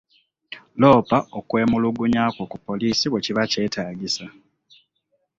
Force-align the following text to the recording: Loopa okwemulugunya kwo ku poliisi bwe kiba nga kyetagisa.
Loopa 0.79 1.17
okwemulugunya 1.39 2.23
kwo 2.35 2.43
ku 2.51 2.57
poliisi 2.65 3.05
bwe 3.09 3.23
kiba 3.25 3.41
nga 3.43 3.51
kyetagisa. 3.51 4.25